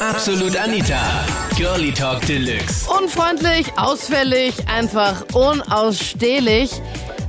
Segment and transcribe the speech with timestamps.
[0.00, 1.26] Absolut Anita.
[1.56, 2.88] Girlie Talk Deluxe.
[2.88, 6.70] Unfreundlich, ausfällig, einfach unausstehlich.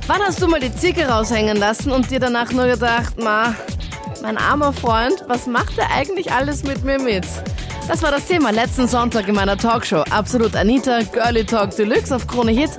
[0.06, 3.56] Wann hast du mal die Zicke raushängen lassen und dir danach nur gedacht, ma,
[4.22, 7.26] mein armer Freund, was macht er eigentlich alles mit mir mit?
[7.88, 10.04] Das war das Thema letzten Sonntag in meiner Talkshow.
[10.10, 12.78] Absolut Anita, Girlie Talk Deluxe auf Krone Hits.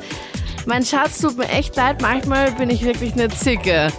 [0.66, 3.92] Mein Schatz tut mir echt leid, manchmal bin ich wirklich eine Zicke.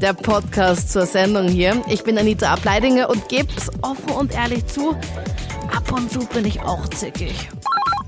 [0.00, 1.82] Der Podcast zur Sendung hier.
[1.90, 4.90] Ich bin Anita Ableidinger und geb's offen und ehrlich zu,
[5.74, 7.48] ab und zu bin ich auch zickig.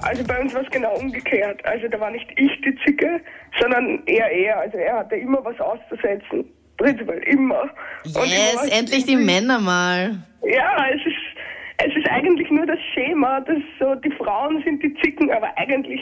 [0.00, 1.64] Also bei uns war es genau umgekehrt.
[1.66, 3.20] Also da war nicht ich die Zicke,
[3.60, 4.60] sondern er er.
[4.60, 6.44] Also er hatte immer was auszusetzen.
[6.76, 7.62] Prinzipiell immer.
[8.04, 10.16] Und immer Yes, was endlich die Männer mal.
[10.44, 14.94] Ja, es ist, es ist eigentlich nur das Schema, dass so die Frauen sind die
[15.02, 16.00] Zicken, aber eigentlich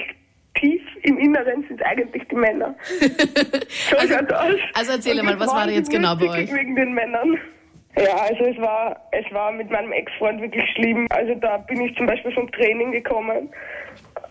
[0.61, 2.75] tief im Inneren sind eigentlich die Männer.
[3.91, 4.55] So Also- schaut's aus.
[4.75, 6.53] also erzähle mal, was war jetzt genau bei euch?
[6.55, 7.39] Wegen den Männern.
[7.97, 11.07] Ja, also es war, es war mit meinem Ex-Freund wirklich schlimm.
[11.11, 13.48] Also da bin ich zum Beispiel vom Training gekommen.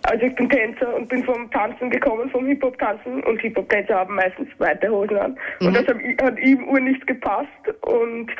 [0.03, 3.23] Also ich bin Tänzer und bin vom Tanzen gekommen, vom Hip-Hop-Tanzen.
[3.23, 5.37] Und Hip-Hop-Tänzer haben meistens weite Hosen an.
[5.59, 7.47] Und das hat, hat ihm ur nicht gepasst.
[7.81, 8.31] Und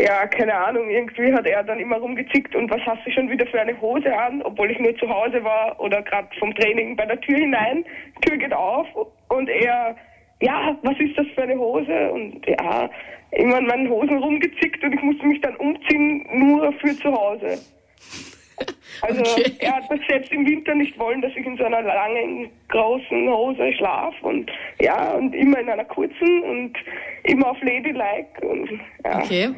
[0.00, 3.46] ja, keine Ahnung, irgendwie hat er dann immer rumgezickt und was hast du schon wieder
[3.46, 7.06] für eine Hose an, obwohl ich nur zu Hause war oder gerade vom Training bei
[7.06, 7.84] der Tür hinein.
[8.24, 8.86] Tür geht auf
[9.28, 9.96] und er,
[10.40, 12.10] ja, was ist das für eine Hose?
[12.12, 12.88] Und ja,
[13.32, 17.58] immer an meinen Hosen rumgezickt und ich musste mich dann umziehen, nur für zu Hause.
[19.02, 19.52] Also Okay.
[19.60, 23.28] er hat das selbst im Winter nicht wollen, dass ich in so einer langen, großen
[23.28, 26.72] Hose schlaf und ja, und immer in einer kurzen und
[27.24, 28.68] immer auf Ladylike und
[29.04, 29.18] ja.
[29.20, 29.50] Okay,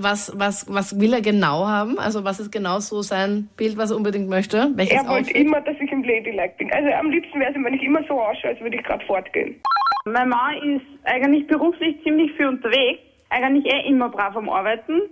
[0.00, 1.98] was, was, was will er genau haben?
[1.98, 4.70] Also was ist genau so sein Bild, was er unbedingt möchte?
[4.74, 6.72] Welches Er wollte immer, dass ich im Ladylike bin.
[6.72, 9.60] Also am liebsten wäre es, wenn ich immer so ausschaue, als würde ich gerade fortgehen.
[10.06, 15.02] Mein Mann ist eigentlich beruflich ziemlich viel unterwegs, eigentlich eh immer brav am Arbeiten.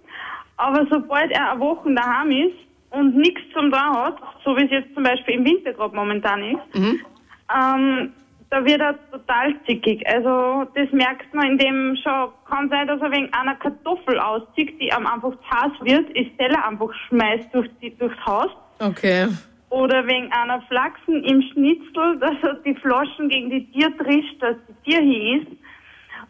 [0.57, 2.57] Aber sobald er eine Woche daheim ist
[2.95, 6.43] und nichts zum tun hat, so wie es jetzt zum Beispiel im Winter gerade momentan
[6.43, 6.61] ist,
[7.55, 8.13] ähm,
[8.51, 10.07] da wird er total zickig.
[10.07, 14.87] Also das merkt man, indem schon kann sein, dass er wegen einer Kartoffel auszieht, die
[14.87, 18.51] ihm einfach zu heiß wird, ist Teller einfach schmeißt durch die, durchs Haus.
[18.79, 19.29] Okay.
[19.71, 24.57] Oder wegen einer Flachsen im Schnitzel, dass er die Flaschen gegen die Tier trischt, dass
[24.69, 25.49] die Tier hier ist.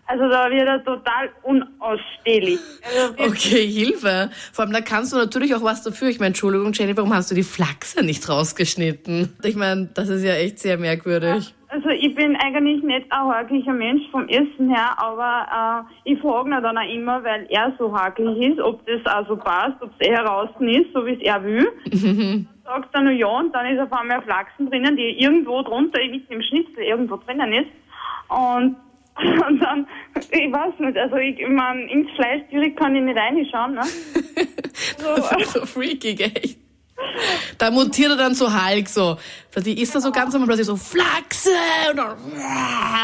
[0.06, 2.58] Also da wird er total unausstehlich.
[2.84, 4.30] Also Okay, Hilfe.
[4.52, 6.08] Vor allem, da kannst du natürlich auch was dafür.
[6.08, 9.34] Ich meine, Entschuldigung, Jenny, warum hast du die Flachse nicht rausgeschnitten?
[9.44, 11.54] Ich meine, das ist ja echt sehr merkwürdig.
[11.68, 16.48] also ich bin eigentlich nicht ein hakeliger Mensch vom Essen her, aber äh, ich frage
[16.48, 19.90] ihn dann auch immer, weil er so hakelig ist, ob das auch so passt, ob
[19.98, 21.68] es eher draußen ist, so wie es er will.
[22.64, 26.22] Sagt er nur ja und dann ist auf einmal Flachsen drinnen, die irgendwo drunter, ich
[26.30, 27.70] im Schnitzel irgendwo drinnen ist.
[28.28, 28.76] Und,
[29.48, 29.86] und dann,
[30.30, 33.82] ich weiß nicht, also ich, ich mein, ins Fleisch direkt kann ich nicht reinschauen, ne?
[34.98, 36.58] Das ist so freakig, echt.
[37.58, 39.16] Da mutiert er dann so Hulk, so.
[39.50, 41.50] Plötzlich ist er so ganz normal, plötzlich so Flachse
[41.90, 42.12] und dann,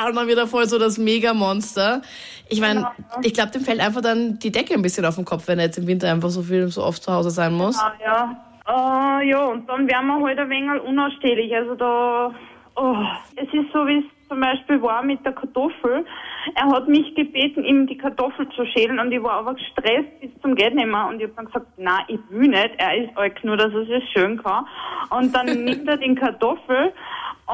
[0.08, 2.02] und dann wird er voll so das Mega-Monster.
[2.48, 2.90] Ich meine,
[3.22, 5.66] ich glaube, dem fällt einfach dann die Decke ein bisschen auf den Kopf, wenn er
[5.66, 7.78] jetzt im Winter einfach so viel, so oft zu Hause sein muss.
[7.78, 8.46] Ah, ja.
[8.66, 11.54] Äh, ja, und dann werden wir halt ein wenig unausstehlich.
[11.54, 12.34] Also da,
[12.76, 12.96] oh,
[13.36, 16.06] es ist so, wie es zum Beispiel war mit der Kartoffel.
[16.54, 20.30] Er hat mich gebeten, ihm die Kartoffel zu schälen und ich war aber gestresst bis
[20.40, 21.06] zum mehr.
[21.08, 22.70] Und ich habe dann gesagt, nein, ich will nicht.
[22.78, 24.66] Er ist alt nur, dass er es schön kann.
[25.10, 26.92] Und dann nimmt er den Kartoffel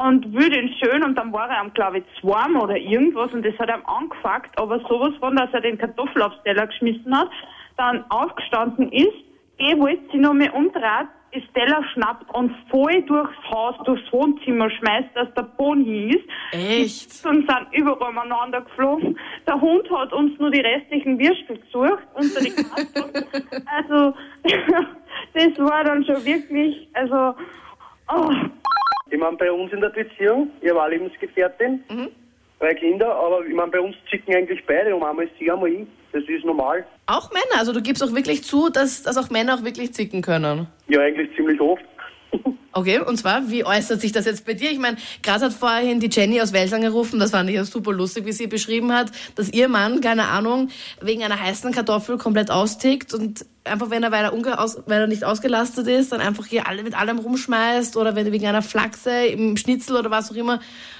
[0.05, 3.43] und will den schön und dann war er am, glaube ich, warm oder irgendwas und
[3.43, 7.29] das hat ihm angefuckt, aber sowas von, dass er den Kartoffel aufs Teller geschmissen hat,
[7.77, 9.15] dann aufgestanden ist,
[9.57, 14.69] eh wollte sie noch mehr umdreht, das Teller schnappt und voll durchs Haus, durchs Wohnzimmer
[14.69, 16.25] schmeißt, dass der Boden ist.
[16.51, 17.25] Echt?
[17.25, 19.17] Und sind überall umeinander geflogen.
[19.45, 22.53] Der Hund hat uns nur die restlichen Würstel gesucht unter die
[23.65, 24.13] also,
[25.33, 27.35] das war dann schon wirklich, also,
[28.13, 28.31] oh,
[29.09, 31.83] Ich meine, bei uns in der Beziehung, ich war Lebensgefährtin,
[32.59, 35.87] drei Kinder, aber ich meine, bei uns zicken eigentlich beide um einmal sie, einmal ich.
[36.11, 36.85] Das ist normal.
[37.05, 40.21] Auch Männer, also du gibst auch wirklich zu, dass, dass auch Männer auch wirklich zicken
[40.21, 40.67] können.
[40.87, 41.83] Ja, eigentlich ziemlich oft.
[42.77, 44.69] Okay, und zwar, wie äußert sich das jetzt bei dir?
[44.69, 47.91] Ich meine, gerade hat vorhin die Jenny aus Wels angerufen, das fand ich ja super
[47.91, 50.69] lustig, wie sie beschrieben hat, dass ihr Mann, keine Ahnung,
[51.01, 55.01] wegen einer heißen Kartoffel komplett austickt und einfach, wenn er, weil er, unge aus, weil
[55.01, 58.61] er nicht ausgelastet ist, dann einfach hier alle mit allem rumschmeißt oder wenn wegen einer
[58.61, 60.59] Flachse im Schnitzel oder was auch immer.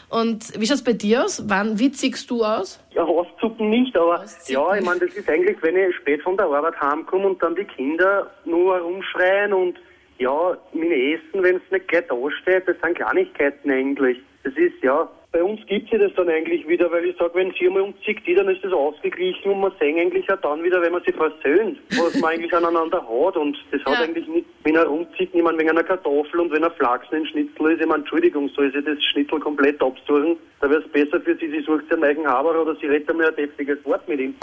[0.10, 1.44] Und wie schaut's bei dir aus?
[1.48, 2.80] Wann, wie zickst du aus?
[2.96, 4.52] Ja, auszucken nicht, aber Auszucken.
[4.52, 7.56] ja, ich meine, das ist eigentlich, wenn ich spät von der Arbeit heimkomme und dann
[7.56, 9.78] die Kinder nur rumschreien und
[10.20, 14.18] ja, meine Essen, wenn es nicht gleich da steht, das sind Kleinigkeiten eigentlich.
[14.44, 17.52] Das ist, ja, bei uns gibt sich das dann eigentlich wieder, weil ich sage, wenn
[17.52, 20.94] viermal umzieht die, dann ist das ausgeglichen und man sehen eigentlich auch dann wieder, wenn
[20.94, 24.06] man sich versöhnt, was man eigentlich aneinander hat und das hat Ja.
[24.06, 27.72] eigentlich nicht, wenn er rumzieht, niemand wegen einer Kartoffel und wenn er Flachsen in Schnitzel
[27.72, 31.36] ist, ich meine, Entschuldigung, soll sie das Schnitzel komplett absuchen, da wäre es besser für
[31.36, 34.22] sie, sie sucht sich einen neuen Haber oder sie redet mir ein deftiges Wort mit
[34.22, 34.34] ihm.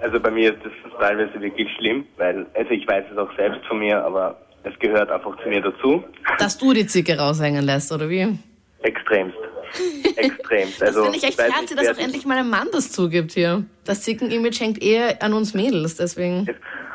[0.00, 3.64] Also bei mir ist das teilweise wirklich schlimm, weil, also ich weiß es auch selbst
[3.66, 6.04] von mir, aber es gehört einfach zu mir dazu.
[6.38, 8.38] Dass du die Zicke raushängen lässt, oder wie?
[8.82, 9.36] Extremst.
[10.16, 10.80] Extremst.
[10.80, 13.32] Das Also, finde ich echt herzig, nicht, dass auch endlich mal ein Mann das zugibt
[13.32, 13.64] hier.
[13.84, 16.48] Das Zicken-Image hängt eher an uns Mädels, deswegen.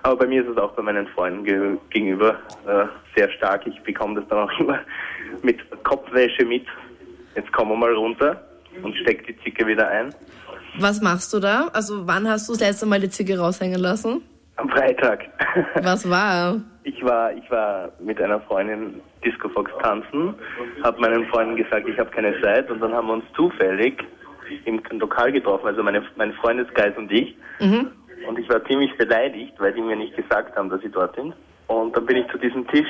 [0.04, 2.86] Aber bei mir ist es auch bei meinen Freunden ge gegenüber äh,
[3.16, 3.66] sehr stark.
[3.66, 4.80] Ich bekomme das dann auch immer
[5.42, 6.66] mit Kopfwäsche mit.
[7.36, 8.42] Jetzt kommen wir mal runter
[8.84, 10.14] und steck die Zicke wieder ein.
[10.80, 11.70] Was machst du da?
[11.74, 14.22] Also wann hast du das letzte Mal die Zicke raushängen lassen?
[14.58, 15.26] Am Freitag.
[15.82, 16.62] Was war?
[16.88, 20.34] Ich war, ich war mit einer Freundin Disco Fox tanzen,
[20.84, 24.02] habe meinen Freunden gesagt, ich habe keine Zeit und dann haben wir uns zufällig
[24.64, 27.36] im Lokal getroffen, also meine, mein Freundeskreis und ich.
[28.26, 31.34] Und ich war ziemlich beleidigt, weil die mir nicht gesagt haben, dass sie dort sind.
[31.68, 32.88] Und dann bin ich zu diesem Tisch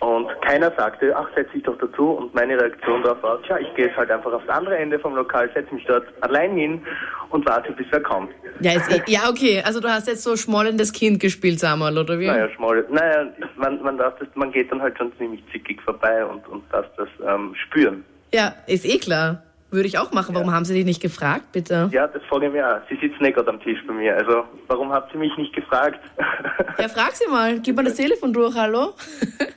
[0.00, 2.10] und keiner sagte, ach, setz dich doch dazu.
[2.10, 5.14] Und meine Reaktion darauf war, tja, ich gehe jetzt halt einfach aufs andere Ende vom
[5.14, 6.82] Lokal, setze mich dort allein hin
[7.30, 8.30] und warte, bis er kommt.
[8.60, 9.62] Ja, eh, ja, okay.
[9.64, 12.26] Also du hast jetzt so schmollendes Kind gespielt, Samuel, oder wie?
[12.26, 12.84] Naja, schmal.
[12.90, 16.62] Naja, man, man darf das, man geht dann halt schon ziemlich zickig vorbei und, und
[16.70, 18.04] darf das ähm, spüren.
[18.32, 19.42] Ja, ist eh klar.
[19.70, 20.34] Würde ich auch machen.
[20.34, 21.90] Warum haben sie dich nicht gefragt, bitte?
[21.92, 22.80] Ja, das frage ich mir auch.
[22.88, 24.16] Sie sitzen nicht gerade am Tisch bei mir.
[24.16, 26.00] Also, warum habt ihr mich nicht gefragt?
[26.78, 27.58] Ja, frag sie mal.
[27.60, 28.94] Gib mal das Telefon durch, hallo?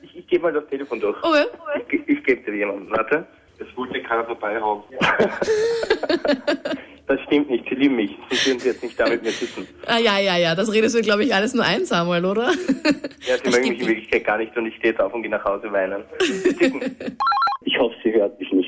[0.02, 1.18] ich ich gebe mal das Telefon durch.
[1.24, 1.46] Okay.
[1.90, 3.26] Ich, ich gebe dir jemanden, warte.
[3.58, 4.84] Das wollte keiner vorbeihauen.
[7.08, 8.12] das stimmt nicht, sie lieben mich.
[8.30, 9.68] Sonst würden sie jetzt nicht da mit mir sitzen.
[9.86, 10.56] Ah, ja, ja, ja.
[10.56, 12.48] Das redest du, glaube ich, alles nur ein, Samuel, oder?
[12.48, 15.14] Ja, sie Das mögen stimmt mich in Wirklichkeit gar nicht und ich stehe jetzt auf
[15.14, 16.04] und gehe nach Hause weinen.
[17.64, 18.61] Ich hoffe, sie hört mich nicht.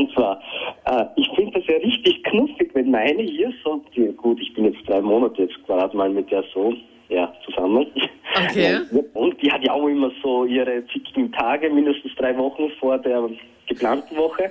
[0.00, 0.40] Und zwar,
[0.86, 4.64] äh, ich finde das ja richtig knuffig, wenn meine hier so, ja, gut, ich bin
[4.64, 6.72] jetzt drei Monate jetzt gerade mal mit der so,
[7.10, 7.86] ja, zusammen.
[8.34, 8.78] Okay.
[9.14, 13.28] Und die hat ja auch immer so ihre zickigen Tage, mindestens drei Wochen vor der
[13.68, 14.50] geplanten Woche.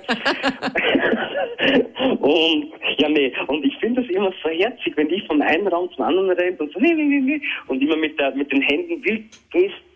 [2.20, 5.90] und ja, nee, und ich finde das immer so herzig, wenn die von einem Raum
[5.94, 8.62] zum anderen rennt und so, nee, nee, nee, nee, und immer mit, der, mit den
[8.62, 9.24] Händen wild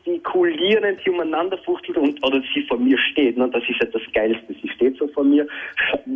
[0.05, 3.37] gestikulierend hier umeinander fuchtelt und oder sie vor mir steht.
[3.37, 3.49] Ne?
[3.51, 4.55] Das ist ja das Geilste.
[4.62, 5.47] Sie steht so vor mir,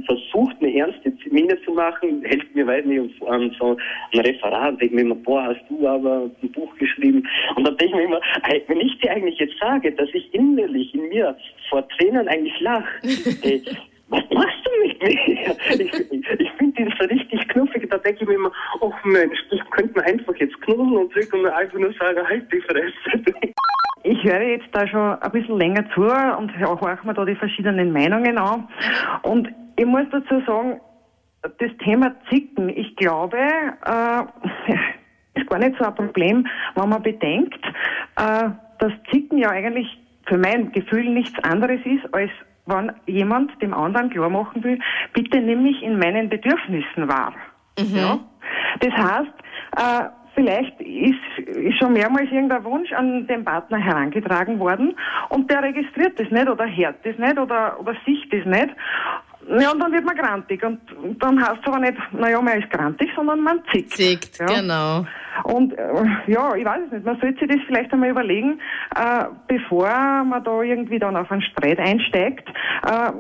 [0.06, 3.76] versucht eine ernste Miene zu machen, hält mir weiß nicht an so
[4.12, 7.26] ein Referat, denke mir immer, boah, hast du aber ein Buch geschrieben.
[7.56, 8.20] Und dann denke ich mir immer,
[8.66, 11.36] wenn ich dir eigentlich jetzt sage, dass ich innerlich in mir
[11.70, 12.88] vor Tränen eigentlich lache,
[13.42, 13.62] ey,
[14.10, 15.10] was machst du mit mir?
[15.10, 17.88] Ich, ich, ich finde den so richtig knuffig.
[17.90, 21.32] Da denke ich mir immer, oh Mensch, ich könnte mir einfach jetzt knuddeln und zurück
[21.34, 23.52] und einfach nur sagen, halt die Fresse.
[24.08, 27.92] Ich höre jetzt da schon ein bisschen länger zu und horche mir da die verschiedenen
[27.92, 28.66] Meinungen an.
[29.20, 30.80] Und ich muss dazu sagen,
[31.42, 34.22] das Thema Zicken, ich glaube, äh,
[35.38, 37.62] ist gar nicht so ein Problem, wenn man bedenkt,
[38.16, 39.86] äh, dass Zicken ja eigentlich
[40.26, 42.30] für mein Gefühl nichts anderes ist, als
[42.64, 44.78] wenn jemand dem anderen klar machen will,
[45.12, 47.34] bitte nimm mich in meinen Bedürfnissen wahr.
[47.78, 48.20] Ja?
[48.80, 49.32] Das heißt,
[49.76, 54.94] äh, vielleicht ist, ist schon mehrmals irgendein Wunsch an den Partner herangetragen worden
[55.30, 58.74] und der registriert das nicht oder hört das nicht oder, oder sieht das nicht.
[59.48, 60.62] Ja, und dann wird man grantig.
[60.62, 60.80] Und
[61.20, 63.92] dann heißt es aber nicht, naja, man ist grantig, sondern man zickt.
[63.92, 64.46] Zickt, ja.
[64.46, 65.06] genau.
[65.44, 67.06] Und äh, ja, ich weiß es nicht.
[67.06, 68.60] Man sollte sich das vielleicht einmal überlegen,
[68.94, 69.88] äh, bevor
[70.24, 72.48] man da irgendwie dann auf einen Streit einsteigt,
[72.86, 73.10] äh,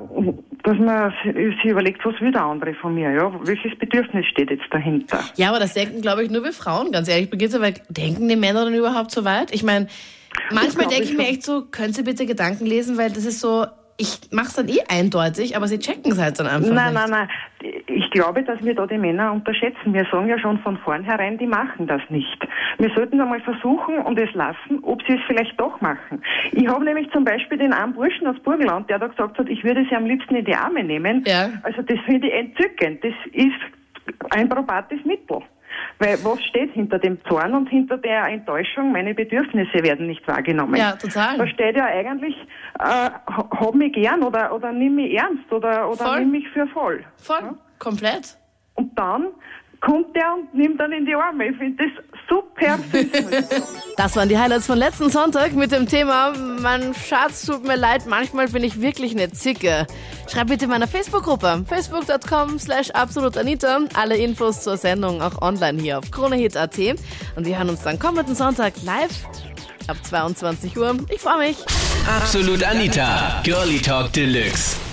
[0.64, 3.10] dass man sich überlegt, was will der andere von mir?
[3.10, 5.20] Ja, welches Bedürfnis steht jetzt dahinter?
[5.36, 7.30] Ja, aber das denken, glaube ich, nur wir Frauen, ganz ehrlich.
[7.30, 9.52] Brigitte, weil denken die Männer dann überhaupt so weit?
[9.54, 9.86] Ich meine,
[10.50, 13.40] manchmal denke ich ich mir echt so, können Sie bitte Gedanken lesen, weil das ist
[13.40, 16.94] so, ich mache es dann eh eindeutig, aber sie checken es halt dann einfach Nein,
[16.94, 17.08] nicht.
[17.08, 17.28] nein,
[17.62, 17.77] nein.
[17.88, 19.94] Ich glaube, dass wir da die Männer unterschätzen.
[19.94, 22.46] Wir sagen ja schon von vornherein, die machen das nicht.
[22.78, 26.22] Wir sollten einmal versuchen und es lassen, ob sie es vielleicht doch machen.
[26.52, 29.64] Ich habe nämlich zum Beispiel den armen Burschen aus Burgenland, der da gesagt hat, ich
[29.64, 31.24] würde sie am liebsten in die Arme nehmen.
[31.26, 31.48] Ja.
[31.62, 33.02] Also das finde ich entzückend.
[33.02, 33.60] Das ist
[34.30, 35.42] ein probates Mittel.
[35.98, 38.92] Weil was steht hinter dem Zorn und hinter der Enttäuschung?
[38.92, 40.76] Meine Bedürfnisse werden nicht wahrgenommen.
[40.76, 41.38] Ja, total.
[41.38, 42.36] Da steht ja eigentlich,
[42.78, 46.20] äh, hab mich gern oder, oder nimm mich ernst oder, oder Voll.
[46.20, 47.04] nimm mich für voll.
[47.16, 48.36] Voll, komplett.
[48.74, 49.28] Und dann
[49.80, 51.48] kommt der und nimmt dann in die Arme.
[51.48, 53.94] Ich finde das super süß.
[53.96, 58.06] Das waren die Highlights von letzten Sonntag mit dem Thema Mein Schatz, tut mir leid,
[58.06, 59.86] manchmal bin ich wirklich eine Zicke.
[60.30, 63.80] Schreib bitte in meiner Facebook-Gruppe facebook.com slash absolutanita.
[63.94, 66.78] Alle Infos zur Sendung auch online hier auf kronehit.at.
[67.36, 69.26] Und wir hören uns dann kommenden Sonntag live
[69.88, 70.96] ab 22 Uhr.
[71.12, 71.56] Ich freue mich.
[72.06, 74.87] Absolut Anita, Girlie Talk Deluxe.